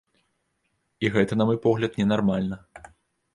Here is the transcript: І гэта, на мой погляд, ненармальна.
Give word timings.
І 1.05 1.11
гэта, 1.17 1.37
на 1.39 1.47
мой 1.51 1.59
погляд, 1.67 2.01
ненармальна. 2.01 2.57